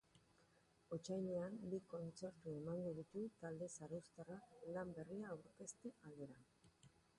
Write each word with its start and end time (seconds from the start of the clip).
Otsailean 0.95 1.59
bi 1.73 1.79
kontzertu 1.93 2.55
emango 2.61 2.95
ditu 3.01 3.23
talde 3.45 3.69
zarauztarrak 3.75 4.59
lan 4.79 4.97
berria 4.99 5.31
aurkezte 5.37 5.97
aldera. 6.11 6.45